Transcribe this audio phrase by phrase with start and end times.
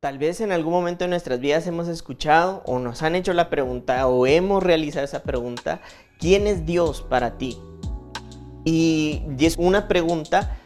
[0.00, 3.50] Tal vez en algún momento de nuestras vidas hemos escuchado o nos han hecho la
[3.50, 5.80] pregunta o hemos realizado esa pregunta,
[6.20, 7.58] ¿quién es Dios para ti?
[8.64, 10.56] Y, es una pregunta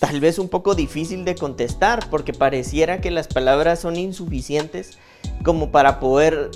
[0.00, 4.98] tal vez un poco difícil de contestar porque pareciera que las palabras son insuficientes
[5.44, 6.50] como para poder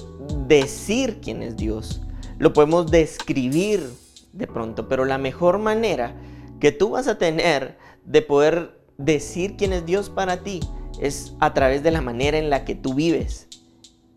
[0.46, 2.02] decir quién es Dios.
[2.36, 3.88] Lo podemos describir
[4.34, 6.14] de pronto, pero la mejor manera
[6.60, 10.60] que tú vas a tener de poder decir quién es Dios para ti
[11.02, 13.48] es a través de la manera en la que tú vives,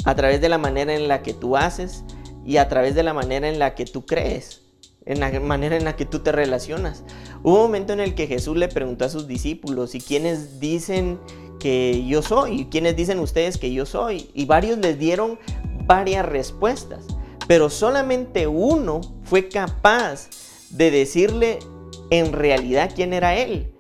[0.06, 2.04] a través de la manera en la que tú haces
[2.46, 4.62] y a través de la manera en la que tú crees,
[5.06, 7.04] en la manera en la que tú te relacionas.
[7.44, 11.20] Hubo un momento en el que Jesús le preguntó a sus discípulos, ¿y quiénes dicen
[11.60, 12.66] que yo soy?
[12.70, 14.30] ¿Quiénes dicen ustedes que yo soy?
[14.34, 15.40] Y varios les dieron
[15.86, 17.06] varias respuestas,
[17.48, 20.30] pero solamente uno fue capaz
[20.70, 21.60] de decirle
[22.12, 23.72] en realidad quién era él.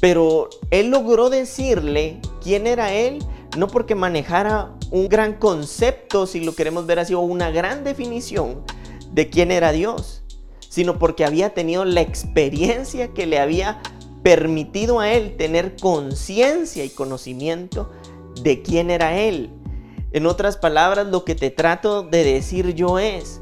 [0.00, 3.24] Pero él logró decirle quién era él,
[3.56, 8.62] no porque manejara un gran concepto, si lo queremos ver así, o una gran definición
[9.10, 10.22] de quién era Dios,
[10.68, 13.80] sino porque había tenido la experiencia que le había
[14.22, 17.90] permitido a él tener conciencia y conocimiento
[18.42, 19.50] de quién era él.
[20.12, 23.40] En otras palabras, lo que te trato de decir yo es,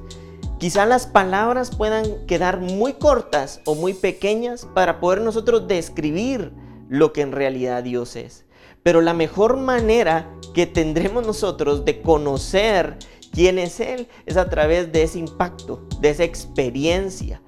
[0.58, 6.52] quizá las palabras puedan quedar muy cortas o muy pequeñas para poder nosotros describir
[6.88, 8.44] lo que en realidad Dios es.
[8.82, 12.98] Pero la mejor manera que tendremos nosotros de conocer
[13.32, 17.40] quién es Él es a través de ese impacto, de esa experiencia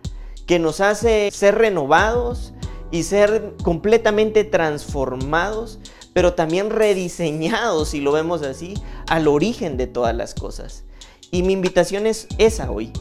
[0.47, 2.53] que nos hace ser renovados
[2.91, 5.79] y ser completamente transformados,
[6.12, 8.75] pero también rediseñados, si lo vemos así,
[9.09, 10.85] al origen de todas las cosas.
[11.31, 12.92] Y mi invitación es esa hoy,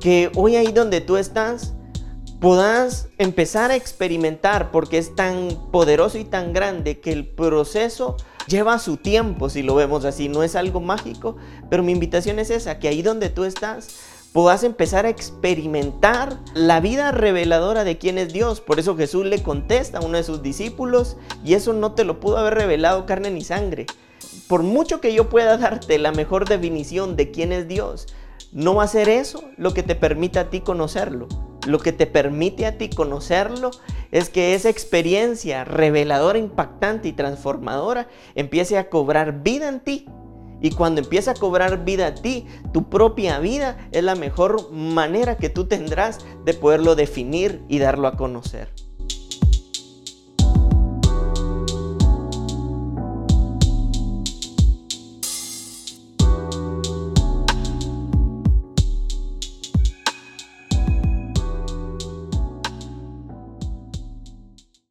[0.00, 1.74] que hoy ahí donde tú estás,
[2.40, 8.16] puedas empezar a experimentar porque es tan poderoso y tan grande que el proceso
[8.46, 11.36] lleva su tiempo, si lo vemos así, no es algo mágico,
[11.70, 13.88] pero mi invitación es esa, que ahí donde tú estás
[14.32, 18.60] puedas empezar a experimentar la vida reveladora de quién es Dios.
[18.60, 22.20] Por eso Jesús le contesta a uno de sus discípulos y eso no te lo
[22.20, 23.86] pudo haber revelado carne ni sangre.
[24.46, 28.08] Por mucho que yo pueda darte la mejor definición de quién es Dios,
[28.52, 31.28] no va a ser eso lo que te permita a ti conocerlo.
[31.66, 33.70] Lo que te permite a ti conocerlo
[34.12, 40.06] es que esa experiencia reveladora, impactante y transformadora empiece a cobrar vida en ti.
[40.62, 45.36] Y cuando empieza a cobrar vida a ti, tu propia vida es la mejor manera
[45.36, 48.85] que tú tendrás de poderlo definir y darlo a conocer.